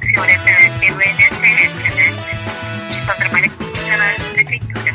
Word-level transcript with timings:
funciona 0.00 0.32
é 0.32 0.38
pelo 0.80 1.00
INSS, 1.00 1.40
né? 1.40 2.14
A 2.90 2.92
gente 2.92 3.06
só 3.06 3.14
trabalha 3.14 3.48
com 3.50 3.64
funcionários 3.64 4.22
da 4.22 4.28
prefeitura, 4.30 4.94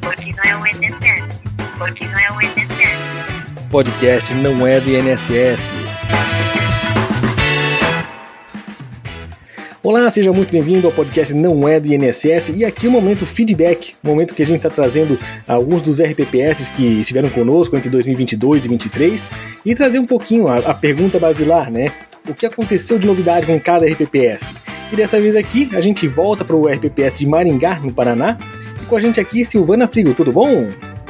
porque 0.00 0.32
não 0.32 0.44
é 0.44 0.56
o 0.56 0.66
INSS, 0.66 1.40
porque 1.78 2.04
não 2.06 2.18
é 2.18 2.32
o 2.32 2.42
INSS. 2.42 3.70
Podcast 3.70 4.34
não 4.34 4.66
é 4.66 4.80
do 4.80 4.90
INSS. 4.90 5.72
Olá, 9.82 10.10
seja 10.10 10.32
muito 10.32 10.50
bem-vindo 10.50 10.86
ao 10.86 10.92
podcast 10.92 11.32
Não 11.32 11.66
É 11.66 11.80
do 11.80 11.88
INSS 11.92 12.50
e 12.54 12.64
aqui 12.64 12.86
o 12.86 12.90
momento 12.90 13.24
feedback, 13.24 13.94
momento 14.02 14.34
que 14.34 14.42
a 14.42 14.46
gente 14.46 14.58
está 14.58 14.68
trazendo 14.68 15.18
alguns 15.48 15.80
dos 15.80 16.02
RPPS 16.02 16.68
que 16.76 17.00
estiveram 17.00 17.30
conosco 17.30 17.76
entre 17.76 17.88
2022 17.88 18.66
e 18.66 18.68
2023 18.68 19.30
e 19.64 19.74
trazer 19.74 19.98
um 19.98 20.06
pouquinho 20.06 20.48
a, 20.48 20.58
a 20.58 20.74
pergunta 20.74 21.18
basilar, 21.18 21.70
né? 21.70 21.90
O 22.28 22.34
que 22.34 22.46
aconteceu 22.46 22.98
de 22.98 23.06
novidade 23.06 23.46
com 23.46 23.58
cada 23.60 23.86
RPPS? 23.86 24.54
E 24.92 24.96
dessa 24.96 25.20
vez 25.20 25.36
aqui 25.36 25.68
a 25.74 25.80
gente 25.80 26.06
volta 26.06 26.44
para 26.44 26.56
o 26.56 26.66
RPPS 26.66 27.18
de 27.18 27.26
Maringá, 27.26 27.78
no 27.80 27.92
Paraná, 27.92 28.38
e 28.80 28.84
com 28.86 28.96
a 28.96 29.00
gente 29.00 29.20
aqui 29.20 29.44
Silvana 29.44 29.88
Frigo, 29.88 30.14
tudo 30.14 30.32
bom? 30.32 30.68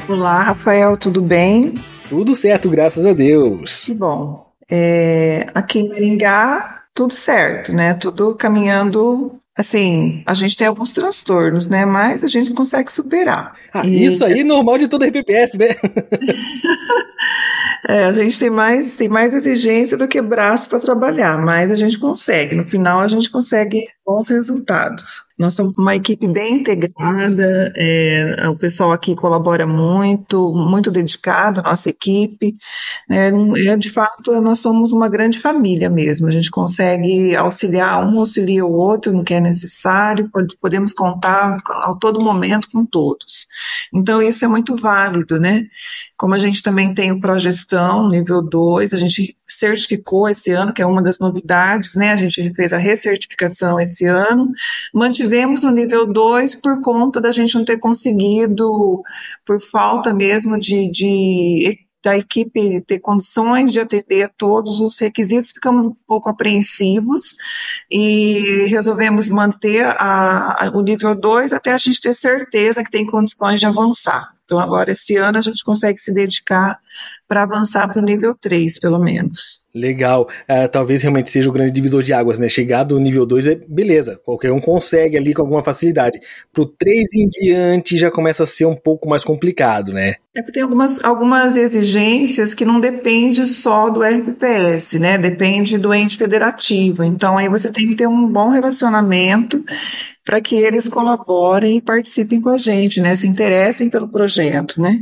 Olá, 0.09 0.43
Rafael, 0.43 0.97
tudo 0.97 1.21
bem? 1.23 1.75
Tudo 2.09 2.35
certo, 2.35 2.69
graças 2.69 3.07
a 3.07 3.13
Deus. 3.13 3.85
Que 3.87 3.95
bom. 3.95 4.47
É, 4.71 5.47
aqui 5.55 5.81
em 5.81 5.89
Maringá 5.89 6.81
tudo 6.95 7.15
certo, 7.15 7.73
né? 7.73 7.95
Tudo 7.95 8.35
caminhando. 8.35 9.40
Assim, 9.61 10.23
a 10.25 10.33
gente 10.33 10.57
tem 10.57 10.67
alguns 10.67 10.91
transtornos, 10.91 11.67
né? 11.67 11.85
Mas 11.85 12.25
a 12.25 12.29
gente 12.29 12.55
consegue 12.55 12.91
superar. 12.91 13.55
Ah, 13.75 13.83
e... 13.85 14.07
Isso 14.07 14.25
aí 14.25 14.41
é 14.41 14.45
normal 14.45 14.79
de 14.79 14.89
todo 14.89 15.05
RPPS, 15.05 15.59
né? 15.59 15.69
É, 17.89 18.05
a 18.05 18.13
gente 18.13 18.39
tem 18.39 18.51
mais, 18.51 18.97
tem 18.97 19.09
mais 19.09 19.35
exigência 19.35 19.97
do 19.97 20.07
que 20.07 20.21
braço 20.21 20.69
para 20.69 20.79
trabalhar, 20.79 21.39
mas 21.39 21.73
a 21.73 21.75
gente 21.75 21.99
consegue. 21.99 22.55
No 22.55 22.65
final, 22.65 23.01
a 23.01 23.09
gente 23.09 23.31
consegue 23.31 23.83
bons 24.11 24.29
resultados. 24.29 25.23
Nós 25.39 25.55
somos 25.55 25.79
uma 25.79 25.97
equipe 25.97 26.29
bem 26.29 26.57
integrada, 26.57 27.73
é, 27.75 28.47
o 28.49 28.57
pessoal 28.57 28.93
aqui 28.93 29.15
colabora 29.15 29.67
muito, 29.67 30.53
muito 30.53 30.91
dedicado, 30.91 31.63
nossa 31.63 31.89
equipe. 31.89 32.53
É, 33.09 33.31
é, 33.69 33.77
de 33.77 33.91
fato, 33.91 34.39
nós 34.41 34.59
somos 34.59 34.93
uma 34.93 35.09
grande 35.09 35.39
família 35.39 35.89
mesmo. 35.89 36.27
A 36.27 36.31
gente 36.31 36.51
consegue 36.51 37.35
auxiliar, 37.37 38.05
um 38.05 38.19
auxilia 38.19 38.67
o 38.67 38.73
outro 38.73 39.13
no 39.13 39.25
que 39.25 39.33
é 39.33 39.41
necessário, 39.41 40.31
podemos 40.61 40.93
contar 40.93 41.57
a 41.67 41.95
todo 41.99 42.23
momento 42.23 42.69
com 42.71 42.85
todos. 42.85 43.47
Então, 43.95 44.21
isso 44.21 44.45
é 44.45 44.49
muito 44.49 44.77
válido, 44.77 45.41
né? 45.41 45.65
Como 46.19 46.35
a 46.35 46.39
gente 46.39 46.63
também 46.63 46.93
tem 46.93 47.13
o 47.13 47.21
Progestão, 47.21 48.11
nível 48.11 48.43
2, 48.43 48.93
a 48.93 48.97
gente 48.99 49.35
certificou 49.47 50.29
esse 50.29 50.53
ano, 50.53 50.75
que 50.75 50.83
é 50.83 50.87
uma 50.87 51.03
das 51.03 51.19
novidades, 51.19 51.95
né? 51.95 52.13
A 52.13 52.17
gente 52.17 52.53
fez 52.55 52.75
a 52.75 52.79
recertificação 52.79 53.81
esse 53.81 54.00
ano. 54.07 54.51
Mantivemos 54.93 55.63
no 55.63 55.71
nível 55.71 56.07
2 56.07 56.57
por 56.57 56.81
conta 56.81 57.21
da 57.21 57.33
gente 57.33 57.55
não 57.55 57.65
ter 57.65 57.79
conseguido, 57.79 59.03
por 59.45 59.61
falta 59.61 60.13
mesmo 60.13 60.59
de, 60.59 60.91
de 60.91 61.79
da 62.03 62.17
equipe 62.17 62.81
ter 62.83 62.99
condições 62.99 63.73
de 63.73 63.81
atender 63.81 64.31
todos 64.37 64.81
os 64.81 64.99
requisitos, 64.99 65.53
ficamos 65.53 65.87
um 65.87 65.95
pouco 66.07 66.31
apreensivos 66.31 67.37
e 67.91 68.67
resolvemos 68.69 69.29
manter 69.29 69.85
a, 69.85 70.65
a, 70.65 70.71
o 70.75 70.81
nível 70.81 71.15
2 71.15 71.53
até 71.53 71.73
a 71.73 71.79
gente 71.79 72.01
ter 72.01 72.15
certeza 72.15 72.83
que 72.83 72.91
tem 72.91 73.05
condições 73.07 73.61
de 73.61 73.67
avançar. 73.67 74.35
Então, 74.45 74.59
agora, 74.59 74.93
esse 74.93 75.17
ano, 75.17 75.39
a 75.39 75.43
gente 75.43 75.63
consegue 75.63 75.99
se 75.99 76.13
dedicar 76.13 76.79
para 77.29 77.43
avançar 77.43 77.87
para 77.87 78.01
o 78.01 78.05
nível 78.05 78.35
3, 78.35 78.81
pelo 78.81 78.99
menos. 78.99 79.60
Legal. 79.75 80.29
Uh, 80.49 80.69
talvez 80.69 81.03
realmente 81.03 81.31
seja 81.31 81.49
o 81.49 81.53
grande 81.53 81.73
divisor 81.73 82.03
de 82.03 82.13
águas, 82.13 82.39
né? 82.39 82.49
Chegar 82.49 82.83
do 82.83 82.99
nível 82.99 83.25
2 83.25 83.47
é 83.47 83.55
beleza, 83.55 84.21
qualquer 84.25 84.51
um 84.51 84.61
consegue 84.61 85.17
ali 85.17 85.33
com 85.33 85.43
alguma 85.43 85.63
facilidade. 85.63 86.21
Pro 86.53 86.67
3 86.67 87.15
em 87.15 87.29
diante 87.29 87.97
já 87.97 88.11
começa 88.11 88.43
a 88.43 88.47
ser 88.47 88.67
um 88.67 88.75
pouco 88.75 89.09
mais 89.09 89.23
complicado, 89.23 89.93
né? 89.93 90.17
É 90.35 90.43
porque 90.43 90.53
tem 90.53 90.63
algumas, 90.63 91.05
algumas 91.05 91.57
exigências 91.57 92.53
que 92.53 92.65
não 92.65 92.81
depende 92.81 93.45
só 93.47 93.91
do 93.91 94.03
RPPS, 94.03 94.99
né? 94.99 95.17
Depende 95.17 95.79
do 95.79 95.95
ente 95.95 96.17
federativo. 96.17 97.05
Então 97.05 97.39
aí 97.39 97.49
você 97.49 97.71
tem 97.71 97.87
que 97.87 97.95
ter 97.95 98.09
um 98.09 98.27
bom 98.29 98.51
relacionamento 98.51 99.65
para 100.25 100.41
que 100.41 100.55
eles 100.55 100.89
colaborem 100.89 101.79
e 101.79 101.83
participem 101.83 102.41
com 102.41 102.51
a 102.51 102.59
gente, 102.59 103.01
né? 103.01 103.15
Se 103.15 103.27
interessem 103.27 103.89
pelo 103.89 104.09
projeto, 104.09 104.81
né? 104.81 104.99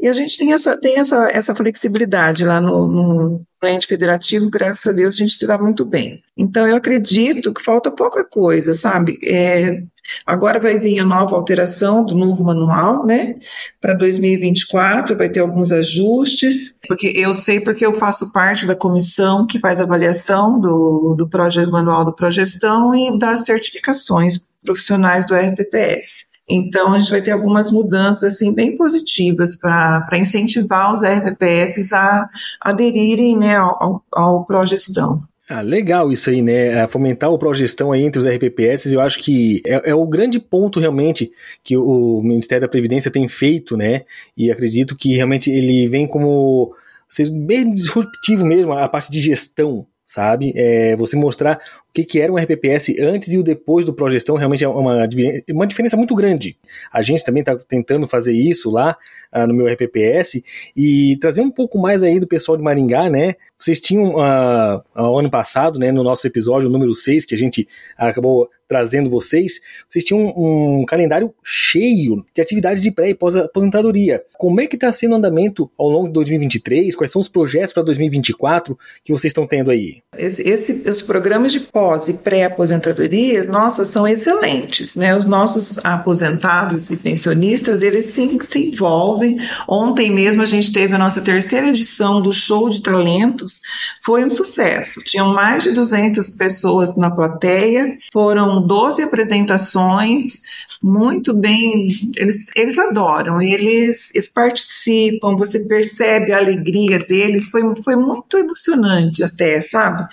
E 0.00 0.08
a 0.08 0.12
gente 0.12 0.36
tem 0.36 0.52
essa, 0.52 0.78
tem 0.78 0.98
essa, 0.98 1.28
essa 1.32 1.54
flexibilidade 1.54 2.44
lá 2.44 2.60
no, 2.60 2.86
no 2.86 3.46
ente 3.68 3.86
federativo, 3.86 4.48
graças 4.48 4.86
a 4.86 4.92
Deus 4.92 5.14
a 5.14 5.18
gente 5.18 5.34
se 5.34 5.46
dá 5.46 5.58
muito 5.58 5.84
bem. 5.84 6.22
Então 6.36 6.66
eu 6.66 6.76
acredito 6.76 7.52
que 7.52 7.62
falta 7.62 7.90
pouca 7.90 8.24
coisa, 8.24 8.72
sabe? 8.72 9.18
É, 9.24 9.82
agora 10.24 10.58
vai 10.58 10.78
vir 10.78 10.98
a 11.00 11.04
nova 11.04 11.36
alteração 11.36 12.04
do 12.04 12.14
novo 12.14 12.44
manual, 12.44 13.04
né? 13.04 13.36
Para 13.80 13.94
2024 13.94 15.16
vai 15.16 15.28
ter 15.28 15.40
alguns 15.40 15.72
ajustes, 15.72 16.78
porque 16.88 17.12
eu 17.14 17.34
sei 17.34 17.60
porque 17.60 17.84
eu 17.84 17.92
faço 17.92 18.32
parte 18.32 18.66
da 18.66 18.74
comissão 18.74 19.46
que 19.46 19.58
faz 19.58 19.80
avaliação 19.80 20.58
do, 20.58 21.14
do 21.16 21.28
projeto 21.28 21.70
manual 21.70 22.04
do 22.04 22.14
Progestão 22.14 22.94
e 22.94 23.18
das 23.18 23.44
certificações 23.44 24.48
profissionais 24.64 25.26
do 25.26 25.34
RPPS. 25.34 26.30
Então, 26.50 26.92
a 26.92 27.00
gente 27.00 27.10
vai 27.10 27.22
ter 27.22 27.30
algumas 27.30 27.70
mudanças 27.70 28.34
assim, 28.34 28.52
bem 28.52 28.76
positivas 28.76 29.54
para 29.54 30.18
incentivar 30.18 30.92
os 30.92 31.02
RPPS 31.02 31.92
a 31.92 32.28
aderirem 32.60 33.38
né, 33.38 33.56
ao, 33.56 34.02
ao 34.12 34.44
Progestão. 34.44 35.22
Ah, 35.48 35.62
legal 35.62 36.12
isso 36.12 36.30
aí, 36.30 36.40
né? 36.42 36.68
É, 36.68 36.86
fomentar 36.86 37.28
o 37.28 37.36
progestão 37.36 37.90
aí 37.90 38.04
entre 38.04 38.20
os 38.20 38.24
RPPS, 38.24 38.92
eu 38.92 39.00
acho 39.00 39.18
que 39.18 39.60
é, 39.66 39.90
é, 39.90 39.94
o 39.94 40.06
grande 40.06 40.38
ponto 40.38 40.78
realmente 40.78 41.32
que 41.64 41.76
o 41.76 42.22
Ministério 42.22 42.60
da 42.62 42.68
Previdência 42.68 43.10
tem 43.10 43.26
feito, 43.26 43.76
né? 43.76 44.04
E 44.36 44.48
acredito 44.48 44.94
que 44.94 45.12
realmente 45.12 45.50
ele 45.50 45.88
vem 45.88 46.06
como 46.06 46.72
ser 47.08 47.28
bem 47.32 47.68
disruptivo 47.68 48.46
mesmo 48.46 48.72
a 48.72 48.88
parte 48.88 49.10
de 49.10 49.18
gestão, 49.18 49.84
sabe? 50.06 50.52
É, 50.54 50.94
você 50.94 51.16
mostrar 51.16 51.58
o 51.90 51.92
que, 51.92 52.04
que 52.04 52.20
era 52.20 52.32
um 52.32 52.36
RPPS 52.36 52.96
antes 53.00 53.32
e 53.32 53.38
o 53.38 53.42
depois 53.42 53.84
do 53.84 53.92
Progestão 53.92 54.36
realmente 54.36 54.62
é 54.62 54.68
uma, 54.68 55.08
uma 55.50 55.66
diferença 55.66 55.96
muito 55.96 56.14
grande. 56.14 56.56
A 56.92 57.02
gente 57.02 57.24
também 57.24 57.40
está 57.40 57.56
tentando 57.56 58.06
fazer 58.06 58.32
isso 58.32 58.70
lá 58.70 58.96
uh, 59.34 59.44
no 59.44 59.52
meu 59.52 59.66
RPPS 59.66 60.40
e 60.76 61.16
trazer 61.20 61.40
um 61.40 61.50
pouco 61.50 61.78
mais 61.78 62.04
aí 62.04 62.20
do 62.20 62.28
pessoal 62.28 62.56
de 62.56 62.62
Maringá, 62.62 63.10
né? 63.10 63.34
Vocês 63.58 63.80
tinham 63.80 64.14
uh, 64.14 64.80
uh, 64.96 65.18
ano 65.18 65.28
passado, 65.28 65.80
né, 65.80 65.90
no 65.90 66.04
nosso 66.04 66.24
episódio 66.26 66.70
número 66.70 66.94
6, 66.94 67.24
que 67.24 67.34
a 67.34 67.38
gente 67.38 67.66
acabou 67.98 68.48
trazendo 68.70 69.10
vocês, 69.10 69.60
vocês 69.88 70.04
tinham 70.04 70.32
um, 70.36 70.82
um 70.82 70.84
calendário 70.84 71.34
cheio 71.42 72.24
de 72.32 72.40
atividades 72.40 72.80
de 72.80 72.92
pré 72.92 73.10
e 73.10 73.14
pós-aposentadoria. 73.16 74.22
Como 74.38 74.60
é 74.60 74.66
que 74.68 74.76
está 74.76 74.92
sendo 74.92 75.10
o 75.10 75.16
andamento 75.16 75.68
ao 75.76 75.88
longo 75.88 76.06
de 76.06 76.12
2023? 76.12 76.94
Quais 76.94 77.10
são 77.10 77.20
os 77.20 77.28
projetos 77.28 77.72
para 77.72 77.82
2024 77.82 78.78
que 79.02 79.10
vocês 79.10 79.32
estão 79.32 79.44
tendo 79.44 79.72
aí? 79.72 80.02
Esse, 80.16 80.48
esse, 80.48 80.88
os 80.88 81.02
programas 81.02 81.50
de 81.50 81.58
pós 81.80 82.08
e 82.08 82.14
pré-aposentadorias, 82.14 83.46
nossa, 83.46 83.86
são 83.86 84.06
excelentes, 84.06 84.96
né? 84.96 85.16
Os 85.16 85.24
nossos 85.24 85.78
aposentados 85.82 86.90
e 86.90 86.98
pensionistas, 86.98 87.80
eles 87.80 88.04
sim 88.04 88.38
se 88.38 88.68
envolvem. 88.68 89.38
Ontem 89.66 90.12
mesmo 90.12 90.42
a 90.42 90.44
gente 90.44 90.70
teve 90.72 90.94
a 90.94 90.98
nossa 90.98 91.22
terceira 91.22 91.68
edição 91.68 92.20
do 92.20 92.34
Show 92.34 92.68
de 92.68 92.82
Talentos, 92.82 93.62
foi 94.02 94.24
um 94.24 94.30
sucesso. 94.30 95.00
Tinham 95.04 95.32
mais 95.32 95.62
de 95.62 95.72
200 95.72 96.30
pessoas 96.30 96.96
na 96.96 97.10
plateia, 97.10 97.96
foram 98.12 98.66
12 98.66 99.02
apresentações, 99.02 100.68
muito 100.82 101.34
bem, 101.34 101.88
eles, 102.16 102.50
eles 102.56 102.78
adoram, 102.78 103.40
eles, 103.40 104.14
eles 104.14 104.28
participam, 104.28 105.36
você 105.36 105.60
percebe 105.68 106.32
a 106.32 106.38
alegria 106.38 106.98
deles, 106.98 107.48
foi, 107.48 107.62
foi 107.84 107.96
muito 107.96 108.38
emocionante 108.38 109.22
até, 109.22 109.60
sabe? 109.60 110.08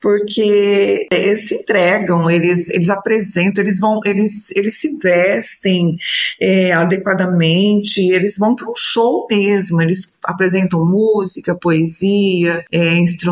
Porque 0.00 1.08
eles 1.10 1.48
se 1.48 1.56
entregam, 1.56 2.30
eles, 2.30 2.70
eles 2.70 2.88
apresentam, 2.88 3.64
eles 3.64 3.80
vão, 3.80 4.00
eles, 4.04 4.54
eles 4.54 4.80
se 4.80 4.96
vestem 4.98 5.96
é, 6.40 6.72
adequadamente, 6.72 8.00
eles 8.12 8.38
vão 8.38 8.54
para 8.54 8.70
um 8.70 8.74
show 8.76 9.26
mesmo, 9.28 9.82
eles 9.82 10.18
apresentam 10.24 10.84
música, 10.84 11.56
poesia, 11.56 12.64
é, 12.70 12.94
instrumentos, 12.94 13.31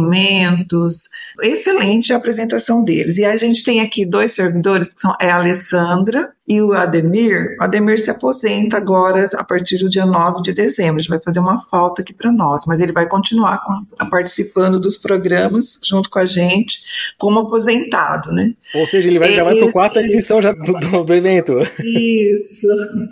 excelente 1.43 2.13
a 2.13 2.17
apresentação 2.17 2.85
deles. 2.85 3.19
E 3.19 3.25
a 3.25 3.37
gente 3.37 3.65
tem 3.65 3.81
aqui 3.81 4.07
dois 4.07 4.33
servidores 4.33 4.89
que 4.89 5.01
são 5.01 5.15
é 5.21 5.31
a 5.31 5.37
Alessandra 5.37 6.33
e 6.51 6.61
o 6.61 6.73
Ademir. 6.73 7.57
O 7.61 7.63
Ademir 7.63 8.01
se 8.01 8.11
aposenta 8.11 8.77
agora 8.77 9.31
a 9.35 9.45
partir 9.45 9.79
do 9.79 9.89
dia 9.89 10.05
9 10.05 10.43
de 10.43 10.53
dezembro. 10.53 10.97
A 10.97 10.99
gente 10.99 11.09
vai 11.09 11.21
fazer 11.21 11.39
uma 11.39 11.61
falta 11.61 12.03
aqui 12.03 12.13
para 12.13 12.33
nós, 12.33 12.65
mas 12.67 12.81
ele 12.81 12.93
vai 12.93 13.07
continuar 13.09 13.63
participando 14.11 14.81
dos 14.81 14.97
programas 14.97 15.79
junto 15.85 16.11
com 16.11 16.19
a 16.19 16.27
gente 16.27 16.81
como 17.17 17.39
aposentado, 17.39 18.33
né? 18.33 18.53
Ou 18.75 18.87
seja, 18.87 19.09
ele 19.09 19.21
vai 19.21 19.33
gravar 19.33 19.55
para 19.55 19.69
a 19.69 19.73
quarta 19.73 20.01
edição 20.01 20.43
já 20.43 20.51
do, 20.51 21.05
do, 21.05 21.15
evento. 21.15 21.59
Isso. 21.85 22.67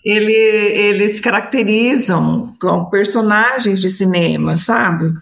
Ele, 0.05 0.33
eles 0.33 1.21
caracterizam 1.21 2.55
como 2.61 2.91
personagens 2.91 3.81
de 3.81 3.89
cinema, 3.89 4.57
sabe? 4.57 5.13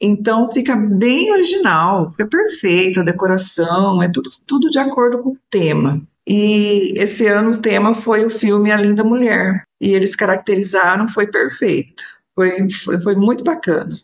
Então 0.00 0.50
fica 0.52 0.76
bem 0.76 1.32
original, 1.32 2.10
fica 2.12 2.26
perfeito 2.26 3.00
a 3.00 3.04
decoração, 3.04 4.02
é 4.02 4.10
tudo, 4.10 4.30
tudo 4.46 4.70
de 4.70 4.78
acordo 4.78 5.18
com 5.18 5.30
o 5.30 5.38
tema. 5.50 6.00
E 6.26 6.92
esse 6.96 7.26
ano 7.26 7.52
o 7.52 7.58
tema 7.58 7.94
foi 7.94 8.24
o 8.24 8.30
filme 8.30 8.70
A 8.70 8.76
Linda 8.76 9.02
Mulher. 9.02 9.64
E 9.80 9.94
eles 9.94 10.14
caracterizaram, 10.14 11.08
foi 11.08 11.26
perfeito. 11.26 12.02
Foi, 12.34 12.70
foi, 12.70 13.00
foi 13.00 13.16
muito 13.16 13.42
bacana. 13.42 13.98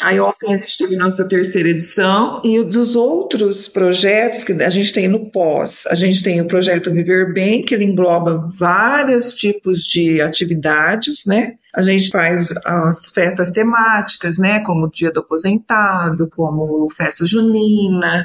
Aí 0.00 0.20
ontem 0.20 0.52
a 0.52 0.58
gente 0.58 0.76
teve 0.76 0.96
nossa 0.96 1.26
terceira 1.26 1.68
edição 1.68 2.42
e 2.44 2.62
dos 2.62 2.94
outros 2.96 3.68
projetos 3.68 4.44
que 4.44 4.52
a 4.52 4.68
gente 4.68 4.92
tem 4.92 5.08
no 5.08 5.30
pós, 5.30 5.86
a 5.86 5.94
gente 5.94 6.22
tem 6.22 6.40
o 6.40 6.46
projeto 6.46 6.90
Viver 6.90 7.32
Bem, 7.32 7.64
que 7.64 7.74
ele 7.74 7.84
engloba 7.84 8.50
vários 8.54 9.32
tipos 9.32 9.84
de 9.84 10.20
atividades, 10.20 11.24
né? 11.26 11.54
A 11.76 11.82
gente 11.82 12.08
faz 12.08 12.54
as 12.64 13.10
festas 13.10 13.50
temáticas, 13.50 14.38
né, 14.38 14.60
como 14.60 14.86
o 14.86 14.90
Dia 14.90 15.10
do 15.10 15.20
Aposentado, 15.20 16.28
como 16.30 16.88
festa 16.96 17.26
junina, 17.26 18.24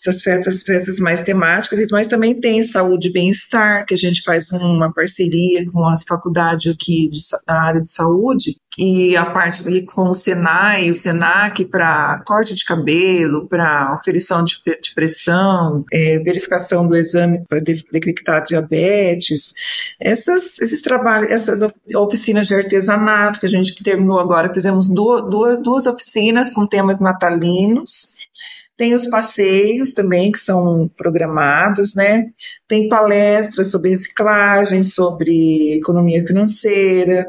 essas 0.00 0.22
festas, 0.22 0.62
festas 0.62 0.98
mais 0.98 1.20
temáticas, 1.20 1.86
mas 1.90 2.06
também 2.06 2.40
tem 2.40 2.62
saúde 2.62 3.08
e 3.08 3.12
bem-estar, 3.12 3.84
que 3.84 3.92
a 3.92 3.98
gente 3.98 4.22
faz 4.22 4.50
uma 4.50 4.92
parceria 4.92 5.70
com 5.70 5.86
as 5.86 6.04
faculdades 6.04 6.72
aqui 6.72 7.10
de, 7.10 7.20
da 7.46 7.60
área 7.60 7.82
de 7.82 7.90
saúde, 7.90 8.56
e 8.78 9.16
a 9.16 9.24
parte 9.24 9.82
com 9.86 10.10
o 10.10 10.14
Senai, 10.14 10.90
o 10.90 10.94
Senac 10.94 11.64
para 11.64 12.22
corte 12.26 12.52
de 12.52 12.62
cabelo, 12.62 13.48
para 13.48 13.94
aferição 13.94 14.44
de, 14.44 14.56
de 14.82 14.94
pressão, 14.94 15.82
é, 15.90 16.18
verificação 16.18 16.86
do 16.86 16.94
exame 16.94 17.42
para 17.48 17.60
detectar 17.60 18.44
diabetes, 18.44 19.54
essas, 19.98 20.58
esses 20.60 20.82
trabalhos, 20.82 21.30
essas 21.30 21.62
oficinas 21.94 22.46
de 22.46 22.54
artesanato 22.54 22.85
artesanato, 22.88 23.40
que 23.40 23.46
a 23.46 23.48
gente 23.48 23.82
terminou 23.82 24.18
agora, 24.18 24.52
fizemos 24.52 24.88
duas, 24.88 25.28
duas, 25.28 25.62
duas 25.62 25.86
oficinas 25.86 26.50
com 26.50 26.66
temas 26.66 27.00
natalinos. 27.00 28.16
Tem 28.76 28.94
os 28.94 29.06
passeios 29.06 29.94
também 29.94 30.30
que 30.30 30.38
são 30.38 30.90
programados, 30.96 31.94
né? 31.94 32.26
Tem 32.68 32.88
palestras 32.88 33.70
sobre 33.70 33.90
reciclagem, 33.90 34.82
sobre 34.82 35.78
economia 35.78 36.26
financeira. 36.26 37.24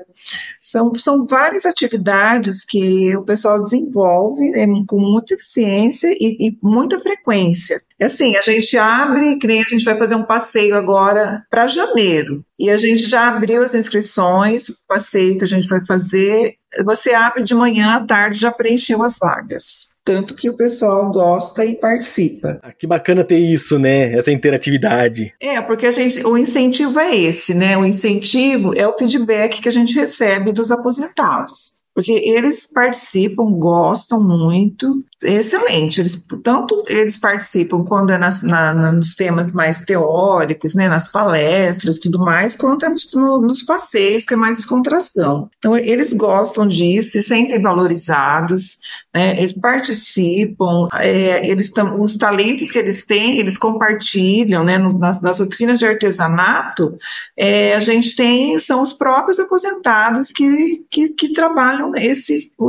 São, 0.59 0.93
são 0.95 1.25
várias 1.25 1.65
atividades 1.65 2.65
que 2.65 3.15
o 3.15 3.23
pessoal 3.23 3.61
desenvolve 3.61 4.43
é, 4.55 4.65
com 4.87 4.99
muita 4.99 5.35
eficiência 5.35 6.09
e, 6.09 6.49
e, 6.49 6.57
muita 6.61 6.99
frequência. 6.99 7.79
Assim, 8.01 8.35
a 8.35 8.41
gente 8.41 8.77
abre, 8.77 9.37
que 9.37 9.47
nem 9.47 9.61
a 9.61 9.65
gente 9.65 9.85
vai 9.85 9.97
fazer 9.97 10.15
um 10.15 10.25
passeio 10.25 10.75
agora 10.75 11.45
para 11.49 11.67
janeiro. 11.67 12.43
E 12.59 12.69
a 12.69 12.75
gente 12.75 13.03
já 13.03 13.29
abriu 13.29 13.63
as 13.63 13.73
inscrições, 13.73 14.67
o 14.67 14.75
passeio 14.87 15.37
que 15.37 15.43
a 15.43 15.47
gente 15.47 15.67
vai 15.69 15.85
fazer. 15.85 16.55
Você 16.83 17.13
abre 17.13 17.43
de 17.43 17.55
manhã 17.55 17.95
à 17.95 18.05
tarde, 18.05 18.39
já 18.39 18.51
preencheu 18.51 19.01
as 19.03 19.17
vagas. 19.17 19.96
Tanto 20.07 20.35
que 20.35 20.49
o 20.49 20.55
pessoal 20.55 21.11
gosta 21.11 21.65
e 21.65 21.75
participa. 21.75 22.61
Ah, 22.63 22.71
que 22.71 22.87
bacana 22.87 23.25
ter 23.25 23.39
isso, 23.39 23.77
né? 23.77 24.17
Essa 24.17 24.31
interatividade. 24.31 25.33
É, 25.37 25.59
porque 25.59 25.85
a 25.85 25.91
gente, 25.91 26.25
o 26.25 26.37
incentivo 26.37 26.97
é 26.97 27.13
esse, 27.13 27.53
né? 27.53 27.77
O 27.77 27.85
incentivo 27.85 28.73
é 28.73 28.87
o 28.87 28.97
feedback 28.97 29.61
que 29.61 29.67
a 29.67 29.71
gente 29.71 29.93
recebe 29.93 30.53
dos 30.53 30.71
aposentados 30.71 31.76
porque 31.97 32.11
eles 32.11 32.71
participam, 32.71 33.53
gostam 33.53 34.21
muito, 34.21 34.99
excelente. 35.23 35.99
Eles, 35.99 36.23
tanto 36.43 36.83
eles 36.87 37.17
participam 37.17 37.83
quando 37.83 38.11
é 38.11 38.19
nas, 38.19 38.43
na, 38.43 38.91
nos 38.91 39.15
temas 39.15 39.51
mais 39.51 39.79
teóricos, 39.79 40.75
né, 40.75 40.87
nas 40.87 41.07
palestras 41.07 41.97
tudo 41.97 42.19
mais, 42.19 42.55
quanto 42.55 42.85
é 42.85 42.89
nos, 42.89 43.11
nos, 43.15 43.63
passeios, 43.63 44.25
que 44.25 44.35
é 44.35 44.37
mais 44.37 44.59
descontração. 44.59 45.49
Então, 45.57 45.75
eles 45.75 46.13
gostam 46.13 46.67
disso, 46.67 47.13
se 47.13 47.21
sentem 47.23 47.59
valorizados, 47.59 48.77
né, 49.11 49.35
eles 49.41 49.53
participam, 49.53 50.85
é, 50.99 51.49
eles 51.49 51.71
tam, 51.71 51.99
os 51.99 52.15
talentos 52.15 52.69
que 52.69 52.77
eles 52.77 53.07
têm, 53.07 53.39
eles 53.39 53.57
compartilham, 53.57 54.63
né, 54.63 54.77
nas, 54.77 55.19
nas 55.19 55.39
oficinas 55.39 55.79
de 55.79 55.87
artesanato, 55.87 56.95
é, 57.35 57.73
a 57.73 57.79
gente 57.79 58.15
tem, 58.15 58.59
são 58.59 58.83
os 58.83 58.93
próprios 58.93 59.39
aposentados 59.39 60.31
que, 60.31 60.85
que, 60.91 61.09
que 61.09 61.33
trabalham 61.33 61.86
esse 61.95 62.51
o, 62.57 62.67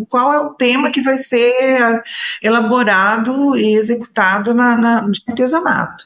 o, 0.00 0.06
qual 0.08 0.32
é 0.32 0.40
o 0.40 0.54
tema 0.54 0.90
que 0.90 1.02
vai 1.02 1.18
ser 1.18 2.02
elaborado 2.42 3.56
e 3.56 3.76
executado 3.76 4.54
na, 4.54 4.76
na 4.76 5.10
artesanato. 5.28 6.04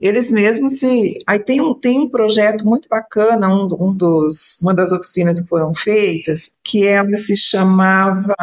Eles 0.00 0.30
mesmos 0.30 0.78
se. 0.78 1.22
Aí 1.26 1.38
tem 1.38 1.60
um, 1.60 1.74
tem 1.74 2.00
um 2.00 2.08
projeto 2.08 2.64
muito 2.66 2.88
bacana, 2.88 3.48
um, 3.48 3.68
um 3.78 3.92
dos, 3.92 4.58
uma 4.62 4.74
das 4.74 4.92
oficinas 4.92 5.40
que 5.40 5.48
foram 5.48 5.72
feitas, 5.72 6.52
que 6.62 6.86
ela 6.86 7.16
se 7.16 7.36
chamava 7.36 8.34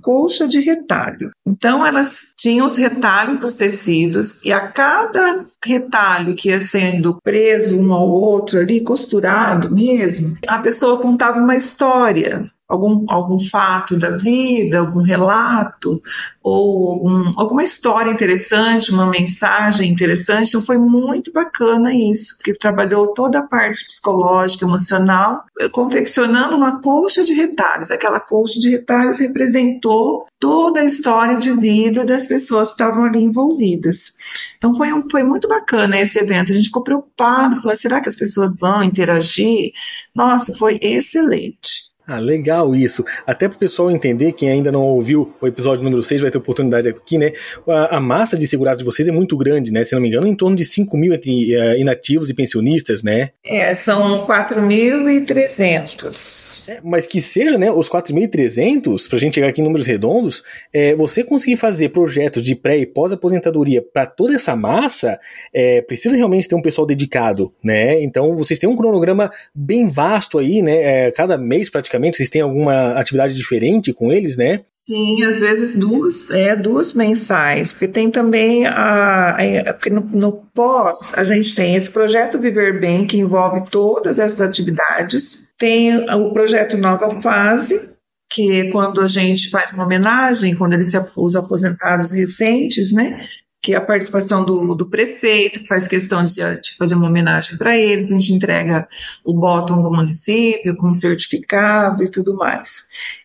Colcha 0.00 0.46
de 0.46 0.60
Retalho. 0.60 1.32
Então, 1.46 1.84
elas 1.84 2.32
tinham 2.36 2.66
os 2.66 2.76
retalhos 2.76 3.40
dos 3.40 3.54
tecidos, 3.54 4.44
e 4.44 4.52
a 4.52 4.60
cada 4.68 5.44
retalho 5.64 6.34
que 6.34 6.48
ia 6.48 6.60
sendo 6.60 7.18
preso 7.22 7.78
um 7.78 7.92
ao 7.92 8.08
outro 8.08 8.58
ali, 8.58 8.80
costurado 8.80 9.74
mesmo, 9.74 10.36
a 10.46 10.58
pessoa 10.58 11.00
contava 11.00 11.38
uma 11.38 11.56
história 11.56 12.50
algum, 12.68 13.04
algum 13.08 13.38
fato 13.38 13.98
da 13.98 14.16
vida, 14.16 14.78
algum 14.78 15.02
relato, 15.02 16.00
ou 16.42 16.90
algum, 16.92 17.32
alguma 17.36 17.62
história 17.62 18.10
interessante, 18.10 18.90
uma 18.90 19.06
mensagem 19.06 19.90
interessante. 19.90 20.48
Então 20.48 20.62
foi 20.62 20.78
muito 20.78 21.32
bacana 21.32 21.94
isso, 21.94 22.36
porque 22.36 22.54
trabalhou 22.54 23.08
toda 23.08 23.40
a 23.40 23.46
parte 23.46 23.86
psicológica, 23.86 24.64
emocional, 24.64 25.44
confeccionando 25.72 26.56
uma 26.56 26.80
colcha 26.80 27.22
de 27.24 27.34
retalhos. 27.34 27.90
Aquela 27.90 28.20
colcha 28.20 28.58
de 28.58 28.70
retalhos 28.70 29.18
representou 29.18 30.26
toda 30.38 30.80
a 30.80 30.84
história 30.84 31.36
de 31.36 31.54
vida 31.54 32.04
das 32.04 32.26
pessoas 32.26 32.68
que 32.68 32.74
estavam 32.74 33.04
ali 33.04 33.22
envolvidas. 33.22 34.14
Então 34.56 34.74
foi, 34.74 34.92
um, 34.92 35.08
foi 35.10 35.22
muito 35.22 35.48
bacana 35.48 35.98
esse 35.98 36.18
evento. 36.18 36.52
A 36.52 36.54
gente 36.54 36.66
ficou 36.66 36.82
preocupado, 36.82 37.60
falou, 37.60 37.76
será 37.76 38.00
que 38.00 38.08
as 38.08 38.16
pessoas 38.16 38.58
vão 38.58 38.82
interagir? 38.82 39.72
Nossa, 40.14 40.54
foi 40.56 40.78
excelente. 40.82 41.93
Ah, 42.06 42.18
legal 42.18 42.76
isso. 42.76 43.02
Até 43.26 43.48
para 43.48 43.56
o 43.56 43.58
pessoal 43.58 43.90
entender, 43.90 44.32
quem 44.32 44.50
ainda 44.50 44.70
não 44.70 44.82
ouviu 44.82 45.34
o 45.40 45.46
episódio 45.46 45.82
número 45.82 46.02
6 46.02 46.20
vai 46.20 46.30
ter 46.30 46.36
oportunidade 46.36 46.86
aqui, 46.86 47.16
né? 47.16 47.32
A, 47.66 47.96
a 47.96 48.00
massa 48.00 48.36
de 48.36 48.46
segurados 48.46 48.80
de 48.80 48.84
vocês 48.84 49.08
é 49.08 49.10
muito 49.10 49.34
grande, 49.38 49.72
né? 49.72 49.82
Se 49.84 49.94
não 49.94 50.02
me 50.02 50.08
engano, 50.08 50.26
em 50.26 50.36
torno 50.36 50.54
de 50.54 50.66
5 50.66 50.94
mil 50.98 51.14
entre 51.14 51.56
uh, 51.56 51.78
inativos 51.78 52.28
e 52.28 52.34
pensionistas, 52.34 53.02
né? 53.02 53.30
É, 53.42 53.72
são 53.72 54.26
4.300. 54.26 56.74
É, 56.74 56.80
mas 56.84 57.06
que 57.06 57.22
seja, 57.22 57.56
né, 57.56 57.72
os 57.72 57.88
4.300, 57.88 59.08
para 59.08 59.16
a 59.16 59.20
gente 59.20 59.36
chegar 59.36 59.48
aqui 59.48 59.62
em 59.62 59.64
números 59.64 59.86
redondos, 59.86 60.44
é, 60.74 60.94
você 60.94 61.24
conseguir 61.24 61.56
fazer 61.56 61.88
projetos 61.88 62.42
de 62.42 62.54
pré 62.54 62.76
e 62.76 62.84
pós-aposentadoria 62.84 63.80
para 63.80 64.04
toda 64.04 64.34
essa 64.34 64.54
massa, 64.54 65.18
é, 65.54 65.80
precisa 65.80 66.14
realmente 66.14 66.48
ter 66.48 66.54
um 66.54 66.60
pessoal 66.60 66.86
dedicado, 66.86 67.50
né? 67.62 68.02
Então, 68.02 68.36
vocês 68.36 68.58
têm 68.58 68.68
um 68.68 68.76
cronograma 68.76 69.30
bem 69.54 69.88
vasto 69.88 70.38
aí, 70.38 70.60
né? 70.60 71.06
É, 71.06 71.10
cada 71.10 71.38
mês 71.38 71.70
praticamente 71.70 71.93
Vocês 72.16 72.28
têm 72.28 72.42
alguma 72.42 72.92
atividade 72.92 73.34
diferente 73.34 73.92
com 73.92 74.12
eles, 74.12 74.36
né? 74.36 74.60
Sim, 74.72 75.24
às 75.24 75.40
vezes 75.40 75.76
duas, 75.76 76.30
é, 76.30 76.54
duas 76.54 76.92
mensais, 76.92 77.72
porque 77.72 77.88
tem 77.88 78.10
também 78.10 78.66
a, 78.66 79.34
a 79.34 79.90
no, 79.90 80.00
no, 80.12 80.32
pós 80.54 81.14
a 81.16 81.24
gente 81.24 81.54
tem 81.54 81.74
esse 81.74 81.90
projeto 81.90 82.38
Viver 82.38 82.78
Bem 82.80 83.06
que 83.06 83.16
envolve 83.16 83.64
todas 83.70 84.18
essas 84.18 84.42
atividades, 84.42 85.48
tem 85.58 86.04
o 86.10 86.32
projeto 86.34 86.76
Nova 86.76 87.08
Fase 87.22 87.94
que 88.34 88.60
é 88.60 88.70
quando 88.70 89.00
a 89.00 89.08
gente 89.08 89.48
faz 89.48 89.70
uma 89.70 89.84
homenagem, 89.84 90.56
quando 90.56 90.72
eles 90.72 90.90
se, 90.90 90.98
os 91.16 91.36
aposentados 91.36 92.10
recentes, 92.10 92.92
né, 92.92 93.24
que 93.64 93.74
a 93.74 93.80
participação 93.80 94.44
do, 94.44 94.74
do 94.74 94.86
prefeito, 94.86 95.66
faz 95.66 95.88
questão 95.88 96.22
de, 96.22 96.34
de 96.60 96.76
fazer 96.76 96.96
uma 96.96 97.06
homenagem 97.06 97.56
para 97.56 97.74
eles, 97.74 98.12
a 98.12 98.14
gente 98.14 98.34
entrega 98.34 98.86
o 99.24 99.32
botão 99.32 99.82
do 99.82 99.90
município 99.90 100.76
com 100.76 100.92
certificado 100.92 102.04
e 102.04 102.10
tudo 102.10 102.36
mais. 102.36 102.84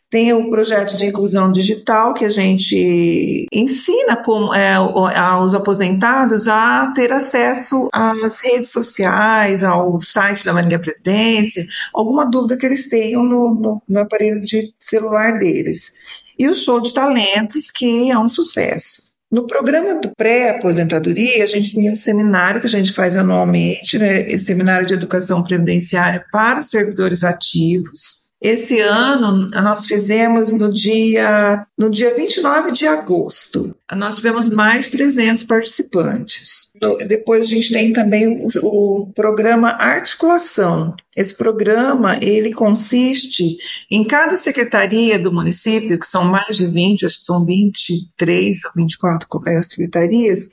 Tem 0.10 0.32
o 0.32 0.50
projeto 0.50 0.96
de 0.96 1.08
inclusão 1.08 1.52
digital, 1.52 2.14
que 2.14 2.24
a 2.24 2.30
gente 2.30 3.48
ensina 3.52 4.16
como, 4.24 4.56
é, 4.56 4.76
aos 4.76 5.54
aposentados 5.54 6.48
a 6.48 6.94
ter 6.96 7.12
acesso 7.12 7.90
às 7.92 8.42
redes 8.42 8.72
sociais, 8.72 9.66
ao 9.66 10.02
site 10.02 10.46
da 10.46 10.54
Marinha 10.54 10.80
Previdência, 10.80 11.66
alguma 11.94 12.26
dúvida 12.26 12.56
que 12.56 12.66
eles 12.66 12.88
tenham 12.88 13.24
no, 13.24 13.54
no, 13.54 13.82
no 13.88 14.00
aparelho 14.00 14.40
de 14.40 14.74
celular 14.80 15.38
deles. 15.38 15.92
E 16.40 16.48
o 16.48 16.56
show 16.56 16.80
de 16.80 16.94
talentos, 16.94 17.70
que 17.70 18.10
é 18.10 18.18
um 18.18 18.28
sucesso. 18.28 19.09
No 19.32 19.46
programa 19.46 20.02
do 20.02 20.14
pré-aposentadoria, 20.16 21.44
a 21.44 21.48
gente 21.48 21.76
tem 21.76 21.92
um 21.92 21.96
seminário 21.96 22.60
que 22.60 22.66
a 22.66 22.70
gente 22.70 22.92
faz 22.94 23.16
anualmente, 23.16 24.00
né, 24.00 24.36
seminário 24.40 24.88
de 24.88 24.96
educação 24.96 25.44
previdenciária 25.44 26.26
para 26.32 26.60
os 26.60 26.70
servidores 26.70 27.24
ativos. 27.24 28.29
Esse 28.42 28.80
ano 28.80 29.50
nós 29.50 29.86
fizemos 29.86 30.54
no 30.54 30.72
dia, 30.72 31.66
no 31.78 31.90
dia 31.90 32.16
29 32.16 32.72
de 32.72 32.88
agosto. 32.88 33.76
Nós 33.94 34.16
tivemos 34.16 34.50
mais 34.50 34.86
de 34.86 34.92
300 34.92 35.44
participantes. 35.44 36.72
Depois 37.06 37.44
a 37.44 37.48
gente 37.48 37.74
tem 37.74 37.92
também 37.92 38.42
o, 38.42 38.48
o 38.64 39.08
programa 39.14 39.72
Articulação. 39.72 40.96
Esse 41.18 41.36
programa 41.36 42.18
ele 42.22 42.54
consiste 42.54 43.58
em 43.92 44.06
cada 44.06 44.38
secretaria 44.38 45.20
do 45.20 45.34
município, 45.34 46.00
que 46.00 46.08
são 46.08 46.24
mais 46.24 46.56
de 46.56 46.66
20, 46.66 47.06
acho 47.06 47.18
que 47.18 47.26
são 47.26 47.46
23 47.46 48.66
ou 48.66 48.72
24 48.74 49.28
secretarias, 49.64 50.50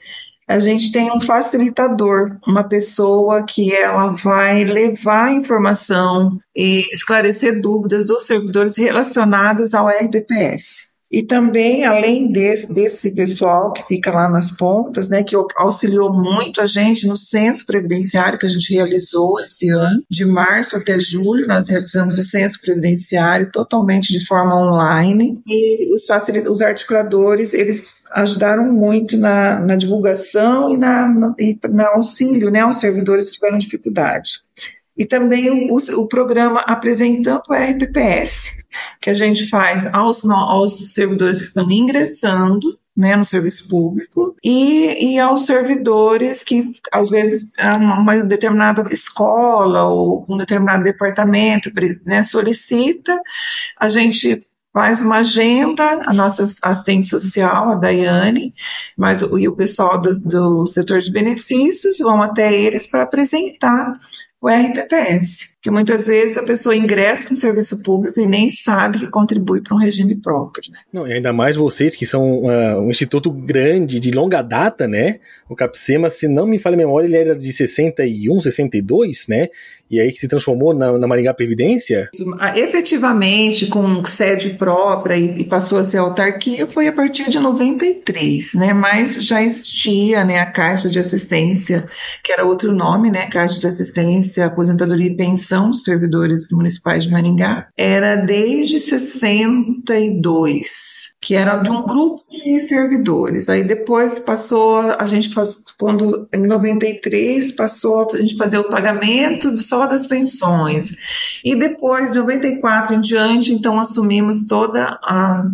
a 0.49 0.59
gente 0.61 0.93
tem 0.93 1.11
um 1.11 1.21
facilitador, 1.21 2.39
uma 2.47 2.63
pessoa 2.63 3.45
que 3.45 3.75
ela 3.75 4.09
vai 4.09 4.65
levar 4.65 5.33
informação 5.33 6.39
e 6.55 6.81
esclarecer 6.93 7.61
dúvidas 7.61 8.07
dos 8.07 8.25
servidores 8.25 8.77
relacionados 8.77 9.75
ao 9.75 9.89
RPPS. 9.89 10.96
E 11.11 11.23
também, 11.23 11.85
além 11.85 12.31
desse, 12.33 12.73
desse 12.75 13.15
pessoal 13.15 13.73
que 13.73 13.87
fica 13.87 14.11
lá 14.11 14.29
nas 14.29 14.51
pontas, 14.51 15.09
né, 15.09 15.23
que 15.23 15.37
auxiliou 15.57 16.13
muito 16.13 16.61
a 16.61 16.67
gente 16.67 17.07
no 17.07 17.17
censo 17.17 17.65
previdenciário 17.65 18.39
que 18.39 18.47
a 18.47 18.49
gente 18.49 18.75
realizou 18.75 19.39
esse 19.41 19.69
ano, 19.69 20.03
de 20.11 20.25
março 20.25 20.77
até 20.77 20.99
julho, 20.99 21.47
nós 21.47 21.69
realizamos 21.69 22.19
o 22.19 22.23
censo 22.23 22.61
previdenciário 22.61 23.51
totalmente 23.53 24.13
de 24.13 24.27
forma 24.27 24.57
online. 24.57 25.41
E 25.47 25.93
os, 25.95 26.07
os 26.51 26.63
articuladores, 26.63 27.55
eles 27.55 28.05
ajudaram 28.11 28.73
muito 28.73 29.17
na, 29.17 29.61
na 29.61 29.77
divulgação 29.77 30.71
e 30.71 30.77
na, 30.77 31.09
na, 31.09 31.35
e 31.39 31.59
na 31.71 31.89
auxílio 31.95 32.51
né, 32.51 32.61
aos 32.61 32.79
servidores 32.79 33.31
que 33.31 33.37
tiveram 33.37 33.59
dificuldade 33.59 34.41
e 34.97 35.05
também 35.05 35.71
o, 35.71 35.77
o, 35.77 36.09
programa 36.09 36.61
Apresentando 36.61 37.43
o 37.49 37.55
RPPS, 37.55 38.65
que 39.01 39.11
a 39.11 39.15
gente 39.15 39.49
faz 39.49 39.93
aos, 39.93 40.25
aos 40.25 40.95
servidores 40.95 41.39
que 41.39 41.45
estão 41.45 41.71
ingressando 41.71 42.79
né, 42.97 43.15
no 43.15 43.25
serviço 43.25 43.69
público 43.69 44.35
e, 44.43 45.13
e 45.13 45.21
aos 45.21 45.45
servidores 45.45 46.43
que, 46.43 46.73
às 46.91 47.11
vezes, 47.11 47.53
uma 47.79 48.25
determinada 48.25 48.83
escola 48.91 49.85
ou 49.85 50.25
um 50.29 50.37
determinado 50.39 50.83
departamento 50.83 51.71
né, 52.07 52.23
solicita, 52.23 53.21
a 53.79 53.89
gente 53.89 54.47
faz 54.73 55.01
uma 55.01 55.21
agenda, 55.21 56.03
a 56.05 56.13
nossa 56.13 56.43
assistente 56.43 57.07
social, 57.07 57.71
a 57.71 57.75
Daiane, 57.77 58.55
mas, 58.95 59.23
e 59.23 59.49
o 59.49 59.57
pessoal 59.57 59.99
do, 60.01 60.11
do 60.21 60.67
setor 60.67 60.99
de 61.01 61.11
benefícios 61.11 61.99
vão 61.99 62.21
até 62.21 62.53
eles 62.53 62.87
para 62.87 63.05
apresentar 63.05 63.97
o 64.41 64.49
RPPS, 64.49 65.56
que 65.67 65.71
muitas 65.73 66.07
vezes 66.07 66.39
a 66.39 66.45
pessoa 66.45 66.77
ingressa 66.77 67.29
no 67.29 67.37
serviço 67.37 67.83
público 67.83 68.21
e 68.21 68.27
nem 68.29 68.49
sabe 68.49 69.01
que 69.01 69.11
contribui 69.11 69.61
para 69.61 69.75
um 69.75 69.81
regime 69.81 70.15
próprio. 70.15 70.71
Né? 70.71 70.79
Não, 70.93 71.09
e 71.09 71.13
ainda 71.13 71.33
mais 71.33 71.57
vocês 71.57 71.97
que 71.97 72.07
são 72.07 72.45
uh, 72.45 72.81
um 72.81 72.89
instituto 72.89 73.33
grande, 73.33 73.99
de 73.99 74.13
longa 74.13 74.43
data, 74.43 74.87
né? 74.87 75.19
O 75.49 75.57
CAPSEMA, 75.57 76.09
se 76.09 76.29
não 76.29 76.47
me 76.47 76.57
falha 76.57 76.75
a 76.75 76.77
memória, 76.77 77.09
ele 77.09 77.17
era 77.17 77.35
de 77.35 77.53
61, 77.53 78.41
62, 78.41 79.27
né? 79.29 79.49
e 79.89 80.01
aí 80.01 80.11
que 80.11 80.19
se 80.19 80.27
transformou 80.27 80.75
na, 80.75 80.99
na 80.99 81.07
Maringá 81.07 81.33
Previdência? 81.33 82.11
Ah, 82.41 82.59
efetivamente, 82.59 83.67
com 83.67 84.05
sede 84.05 84.51
própria 84.51 85.17
e, 85.17 85.41
e, 85.41 85.45
passou 85.45 85.79
a 85.79 85.85
ser 85.85 85.99
autarquia, 85.99 86.67
foi 86.67 86.89
a 86.89 86.93
partir 86.93 87.31
de 87.31 87.39
93, 87.39 88.55
né? 88.55 88.73
Mas 88.73 89.15
já 89.25 89.43
existia, 89.43 90.25
né, 90.25 90.41
a 90.41 90.47
Caixa 90.47 90.89
de 90.89 90.99
Assistência, 90.99 91.87
que 92.23 92.33
era 92.33 92.45
outro 92.45 92.73
nome, 92.73 93.11
né? 93.11 93.29
Caixa 93.29 93.61
de 93.61 93.67
Assistência, 93.67 94.47
Aposentadoria 94.47 95.07
e 95.07 95.17
Pensão 95.17 95.56
dos 95.65 95.85
Servidores 95.85 96.49
Municipais 96.53 97.05
de 97.05 97.11
Maringá. 97.11 97.69
Era 97.77 98.17
desde 98.17 98.79
62, 98.79 101.16
que 101.27 101.35
era 101.35 101.57
de 101.57 101.69
um 101.69 101.85
grupo 101.85 102.23
de 102.31 102.61
servidores. 102.61 103.49
Aí 103.49 103.65
depois 103.65 104.21
passou, 104.21 104.79
a 104.97 105.05
gente 105.07 105.35
quando 105.77 106.29
em 106.33 106.47
93 106.47 107.51
passou 107.51 108.13
a 108.15 108.19
gente 108.19 108.37
fazer 108.37 108.59
o 108.59 108.69
pagamento 108.69 109.57
só 109.57 109.89
das 109.89 110.07
pensões. 110.07 110.95
E 111.45 111.57
depois, 111.57 112.13
de 112.13 112.21
94 112.21 112.95
em 112.95 113.01
diante, 113.01 113.53
então 113.53 113.81
assumimos 113.81 114.47
toda 114.47 115.01
a. 115.03 115.51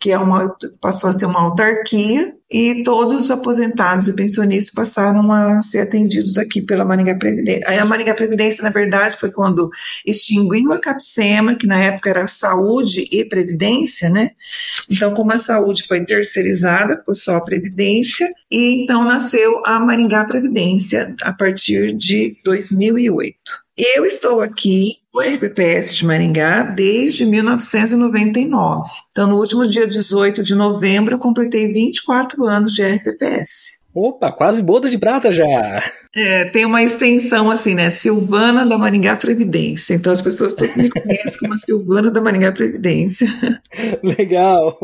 que 0.00 0.10
é 0.10 0.18
uma, 0.18 0.52
passou 0.80 1.10
a 1.10 1.12
ser 1.12 1.26
uma 1.26 1.42
autarquia, 1.42 2.34
e 2.52 2.82
todos 2.82 3.24
os 3.24 3.30
aposentados 3.30 4.08
e 4.08 4.14
pensionistas 4.14 4.74
passaram 4.74 5.32
a 5.32 5.62
ser 5.62 5.80
atendidos 5.80 6.36
aqui 6.36 6.60
pela 6.60 6.84
Maringá 6.84 7.14
Previdência. 7.14 7.64
Aí 7.66 7.78
a 7.78 7.84
Maringá 7.84 8.14
Previdência, 8.14 8.62
na 8.62 8.68
verdade, 8.68 9.16
foi 9.16 9.30
quando 9.30 9.70
extinguiu 10.06 10.70
a 10.72 10.78
CAPSEMA, 10.78 11.56
que 11.56 11.66
na 11.66 11.82
época 11.82 12.10
era 12.10 12.28
Saúde 12.28 13.08
e 13.10 13.24
Previdência, 13.24 14.10
né? 14.10 14.32
Então, 14.90 15.11
como 15.12 15.32
a 15.32 15.36
saúde 15.36 15.86
foi 15.86 16.04
terceirizada, 16.04 16.98
ficou 16.98 17.14
só 17.14 17.36
a 17.36 17.44
Previdência, 17.44 18.30
e 18.50 18.82
então 18.82 19.04
nasceu 19.04 19.62
a 19.64 19.78
Maringá 19.80 20.24
Previdência 20.24 21.14
a 21.22 21.32
partir 21.32 21.94
de 21.94 22.36
2008. 22.44 23.62
Eu 23.76 24.04
estou 24.04 24.40
aqui 24.42 24.96
no 25.14 25.20
RPPS 25.20 25.96
de 25.96 26.06
Maringá 26.06 26.62
desde 26.62 27.24
1999. 27.24 28.90
Então, 29.10 29.26
no 29.26 29.36
último 29.36 29.66
dia 29.66 29.86
18 29.86 30.42
de 30.42 30.54
novembro, 30.54 31.14
eu 31.14 31.18
completei 31.18 31.72
24 31.72 32.44
anos 32.44 32.74
de 32.74 32.82
RPPS. 32.82 33.81
Opa, 33.94 34.32
quase 34.32 34.62
boda 34.62 34.88
de 34.88 34.98
prata 34.98 35.30
já! 35.30 35.82
É, 36.14 36.44
tem 36.46 36.64
uma 36.64 36.82
extensão 36.82 37.50
assim, 37.50 37.74
né? 37.74 37.90
Silvana 37.90 38.64
da 38.66 38.76
Maringá 38.76 39.16
Previdência. 39.16 39.94
Então 39.94 40.12
as 40.12 40.20
pessoas 40.20 40.54
todas 40.54 40.76
me 40.76 40.90
conhecem 40.90 41.40
como 41.40 41.54
a 41.54 41.56
Silvana 41.56 42.10
da 42.10 42.20
Maringá 42.20 42.52
Previdência. 42.52 43.26
Legal! 44.02 44.78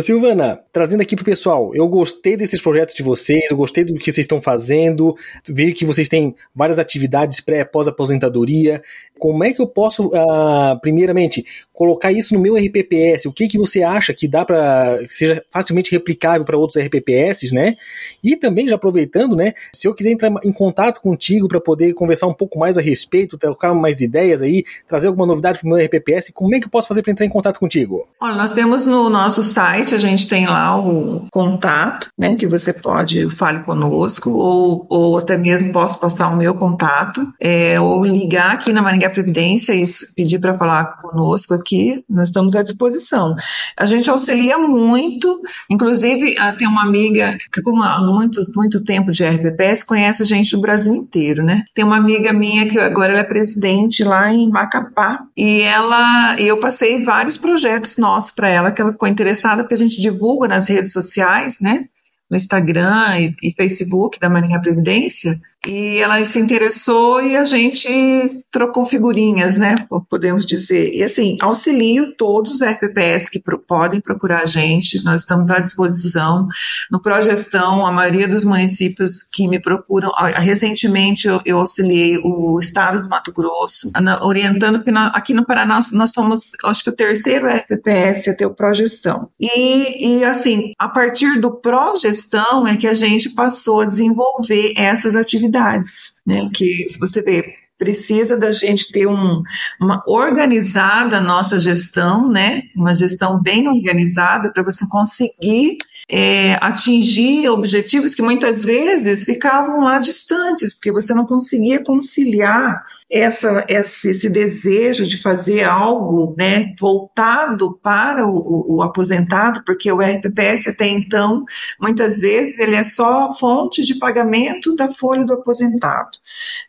Silvana, 0.00 0.60
trazendo 0.72 1.02
aqui 1.02 1.16
pro 1.16 1.24
pessoal, 1.24 1.72
eu 1.74 1.86
gostei 1.88 2.36
desses 2.36 2.60
projetos 2.60 2.94
de 2.94 3.02
vocês, 3.02 3.50
eu 3.50 3.56
gostei 3.56 3.84
do 3.84 3.94
que 3.94 4.12
vocês 4.12 4.24
estão 4.24 4.40
fazendo, 4.40 5.16
vejo 5.48 5.74
que 5.74 5.84
vocês 5.84 6.08
têm 6.08 6.34
várias 6.54 6.78
atividades 6.78 7.40
pré 7.40 7.64
pós-aposentadoria. 7.64 8.82
Como 9.18 9.42
é 9.42 9.52
que 9.52 9.60
eu 9.60 9.66
posso, 9.66 10.06
uh, 10.08 10.80
primeiramente, 10.80 11.44
colocar 11.72 12.12
isso 12.12 12.34
no 12.34 12.40
meu 12.40 12.54
RPPS? 12.54 13.26
O 13.26 13.32
que, 13.32 13.48
que 13.48 13.58
você 13.58 13.82
acha 13.82 14.14
que 14.14 14.28
dá 14.28 14.44
para 14.44 14.98
que 14.98 15.12
seja 15.12 15.42
facilmente 15.52 15.90
replicável 15.90 16.44
para 16.44 16.56
outros 16.56 16.80
RPPS, 16.80 17.52
né? 17.52 17.74
E 18.22 18.36
também, 18.36 18.47
já 18.68 18.76
aproveitando, 18.76 19.36
né? 19.36 19.54
Se 19.72 19.86
eu 19.88 19.94
quiser 19.94 20.10
entrar 20.10 20.32
em 20.44 20.52
contato 20.52 21.00
contigo 21.00 21.48
para 21.48 21.60
poder 21.60 21.92
conversar 21.94 22.26
um 22.26 22.34
pouco 22.34 22.58
mais 22.58 22.76
a 22.76 22.80
respeito, 22.80 23.38
trocar 23.38 23.74
mais 23.74 24.00
ideias 24.00 24.42
aí, 24.42 24.64
trazer 24.86 25.08
alguma 25.08 25.26
novidade 25.26 25.60
para 25.60 25.66
o 25.66 25.70
meu 25.70 25.84
RPPS, 25.84 26.30
como 26.32 26.54
é 26.54 26.60
que 26.60 26.66
eu 26.66 26.70
posso 26.70 26.88
fazer 26.88 27.02
para 27.02 27.12
entrar 27.12 27.26
em 27.26 27.30
contato 27.30 27.58
contigo? 27.58 28.06
Olha, 28.20 28.34
nós 28.34 28.52
temos 28.52 28.86
no 28.86 29.08
nosso 29.08 29.42
site, 29.42 29.94
a 29.94 29.98
gente 29.98 30.28
tem 30.28 30.46
lá 30.46 30.78
o 30.78 31.26
contato, 31.30 32.08
né, 32.16 32.36
que 32.36 32.46
você 32.46 32.72
pode 32.72 33.28
fale 33.30 33.60
conosco, 33.60 34.30
ou, 34.30 34.86
ou 34.88 35.18
até 35.18 35.36
mesmo 35.36 35.72
posso 35.72 35.98
passar 36.00 36.28
o 36.28 36.36
meu 36.36 36.54
contato, 36.54 37.26
é, 37.40 37.80
ou 37.80 38.04
ligar 38.04 38.52
aqui 38.52 38.72
na 38.72 38.82
Maringá 38.82 39.10
Previdência 39.10 39.72
e 39.74 39.84
pedir 40.16 40.38
para 40.38 40.56
falar 40.56 40.96
conosco 40.96 41.54
aqui, 41.54 41.96
nós 42.08 42.28
estamos 42.28 42.54
à 42.54 42.62
disposição. 42.62 43.34
A 43.76 43.86
gente 43.86 44.10
auxilia 44.10 44.58
muito, 44.58 45.40
inclusive 45.70 46.34
ah, 46.38 46.52
tem 46.52 46.66
uma 46.66 46.82
amiga 46.82 47.36
que 47.52 47.62
com 47.62 47.78
muito, 48.00 48.37
muito 48.54 48.82
tempo 48.84 49.12
de 49.12 49.24
RPPS 49.24 49.82
conhece 49.82 50.24
gente 50.24 50.52
do 50.52 50.60
Brasil 50.60 50.94
inteiro, 50.94 51.42
né? 51.42 51.64
Tem 51.74 51.84
uma 51.84 51.96
amiga 51.96 52.32
minha 52.32 52.68
que 52.68 52.78
agora 52.78 53.12
ela 53.12 53.20
é 53.20 53.24
presidente 53.24 54.04
lá 54.04 54.32
em 54.32 54.48
Macapá 54.48 55.24
e 55.36 55.62
ela, 55.62 56.36
eu 56.38 56.58
passei 56.60 57.02
vários 57.04 57.36
projetos 57.36 57.96
nossos 57.96 58.30
para 58.30 58.48
ela 58.48 58.72
que 58.72 58.80
ela 58.80 58.92
ficou 58.92 59.08
interessada 59.08 59.62
porque 59.62 59.74
a 59.74 59.78
gente 59.78 60.00
divulga 60.00 60.48
nas 60.48 60.68
redes 60.68 60.92
sociais, 60.92 61.60
né? 61.60 61.84
No 62.30 62.36
Instagram 62.36 63.18
e, 63.18 63.34
e 63.42 63.52
Facebook 63.52 64.20
da 64.20 64.28
Marinha 64.28 64.60
Previdência, 64.60 65.40
e 65.66 65.98
ela 65.98 66.24
se 66.24 66.38
interessou 66.38 67.20
e 67.20 67.36
a 67.36 67.44
gente 67.44 68.44
trocou 68.50 68.86
figurinhas, 68.86 69.58
né? 69.58 69.74
Podemos 70.08 70.46
dizer. 70.46 70.94
E 70.94 71.02
assim, 71.02 71.36
auxilio 71.40 72.14
todos 72.16 72.52
os 72.52 72.62
RPPS 72.62 73.28
que 73.28 73.40
pro, 73.40 73.58
podem 73.58 74.00
procurar 74.00 74.42
a 74.42 74.46
gente, 74.46 75.02
nós 75.04 75.22
estamos 75.22 75.50
à 75.50 75.58
disposição. 75.58 76.46
No 76.90 77.02
Progestão, 77.02 77.84
a 77.84 77.92
maioria 77.92 78.28
dos 78.28 78.44
municípios 78.44 79.22
que 79.22 79.48
me 79.48 79.60
procuram, 79.60 80.12
recentemente 80.36 81.26
eu, 81.26 81.40
eu 81.44 81.58
auxiliei 81.58 82.18
o 82.18 82.58
estado 82.60 83.02
do 83.02 83.08
Mato 83.08 83.32
Grosso, 83.32 83.90
orientando, 84.22 84.76
porque 84.76 84.92
nós, 84.92 85.10
aqui 85.12 85.34
no 85.34 85.44
Paraná 85.44 85.80
nós 85.92 86.12
somos, 86.12 86.52
acho 86.64 86.84
que 86.84 86.90
o 86.90 86.96
terceiro 86.96 87.48
RPPS 87.48 88.28
a 88.28 88.36
ter 88.36 88.46
o 88.46 88.54
Progestão. 88.54 89.28
E, 89.40 90.18
e 90.18 90.24
assim, 90.24 90.72
a 90.78 90.88
partir 90.88 91.40
do 91.40 91.50
Progestão 91.50 92.66
é 92.66 92.76
que 92.76 92.86
a 92.86 92.94
gente 92.94 93.30
passou 93.30 93.80
a 93.80 93.84
desenvolver 93.84 94.74
essas 94.76 95.16
atividades 95.16 95.47
atividades, 95.48 96.20
né? 96.26 96.48
Que 96.52 96.88
se 96.88 96.98
você 96.98 97.22
vê 97.22 97.56
precisa 97.78 98.36
da 98.36 98.50
gente 98.50 98.90
ter 98.90 99.06
um, 99.06 99.40
uma 99.80 100.02
organizada 100.08 101.20
nossa 101.20 101.60
gestão, 101.60 102.28
né? 102.28 102.62
Uma 102.74 102.92
gestão 102.92 103.40
bem 103.40 103.68
organizada 103.68 104.52
para 104.52 104.64
você 104.64 104.84
conseguir 104.88 105.78
é, 106.10 106.54
atingir 106.54 107.48
objetivos 107.48 108.14
que 108.14 108.22
muitas 108.22 108.64
vezes 108.64 109.24
ficavam 109.24 109.82
lá 109.82 109.98
distantes, 109.98 110.72
porque 110.72 110.90
você 110.90 111.12
não 111.12 111.26
conseguia 111.26 111.84
conciliar 111.84 112.82
essa, 113.10 113.64
esse, 113.68 114.10
esse, 114.10 114.28
desejo 114.28 115.06
de 115.06 115.16
fazer 115.16 115.64
algo 115.64 116.34
né, 116.36 116.74
voltado 116.78 117.78
para 117.82 118.26
o, 118.26 118.36
o, 118.36 118.76
o, 118.76 118.82
aposentado, 118.82 119.62
porque 119.64 119.90
o 119.90 120.00
RPPS 120.00 120.68
até 120.68 120.86
então, 120.86 121.44
muitas 121.80 122.20
vezes, 122.20 122.58
ele 122.58 122.76
é 122.76 122.82
só 122.82 123.34
fonte 123.34 123.82
de 123.82 123.98
pagamento 123.98 124.74
da 124.74 124.92
folha 124.92 125.24
do 125.24 125.32
aposentado. 125.34 126.18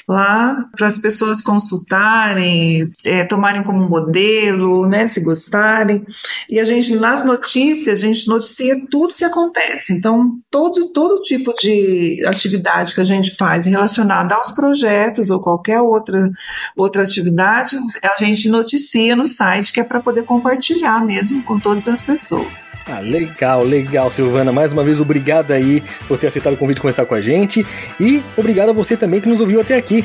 lá 0.09 0.65
para 0.77 0.89
as 0.89 0.99
pessoas 0.99 1.41
consultarem, 1.41 2.91
é, 3.05 3.23
tomarem 3.25 3.62
como 3.62 3.89
modelo, 3.89 4.89
né, 4.89 5.07
se 5.07 5.23
gostarem. 5.23 6.05
E 6.51 6.59
a 6.59 6.65
gente, 6.65 6.97
nas 6.97 7.25
notícias, 7.25 8.03
a 8.03 8.07
gente 8.07 8.27
noticia 8.27 8.75
tudo 8.91 9.15
que 9.15 9.25
acontece. 9.25 9.93
Então, 9.93 10.15
então, 10.16 10.38
todo, 10.50 10.92
todo 10.92 11.22
tipo 11.22 11.52
de 11.55 12.24
atividade 12.26 12.94
que 12.94 13.00
a 13.00 13.05
gente 13.05 13.37
faz 13.37 13.66
relacionada 13.66 14.35
aos 14.35 14.50
projetos 14.50 15.31
ou 15.31 15.40
qualquer 15.40 15.81
outra, 15.81 16.31
outra 16.76 17.02
atividade, 17.02 17.76
a 18.02 18.24
gente 18.24 18.48
noticia 18.48 19.14
no 19.14 19.26
site, 19.26 19.72
que 19.72 19.81
é 19.81 19.85
para 19.85 20.00
poder 20.00 20.24
compartilhar 20.24 21.05
mesmo 21.05 21.42
com 21.42 21.59
todas 21.59 21.87
as 21.88 22.00
pessoas. 22.00 22.76
Ah, 22.87 23.00
legal, 23.00 23.62
legal, 23.62 24.11
Silvana. 24.11 24.52
Mais 24.52 24.72
uma 24.72 24.85
vez, 24.85 25.00
obrigado 25.00 25.52
aí 25.52 25.83
por 26.09 26.18
ter 26.18 26.29
aceitado 26.29 26.55
o 26.55 26.57
convite 26.57 26.76
de 26.76 26.83
conversar 26.83 27.07
com 27.07 27.14
a 27.14 27.20
gente. 27.20 27.66
E 28.00 28.22
obrigado 28.37 28.70
a 28.70 28.72
você 28.72 28.96
também 28.96 29.20
que 29.20 29.29
nos 29.29 29.40
ouviu 29.40 29.61
até 29.61 29.76
aqui. 29.76 30.05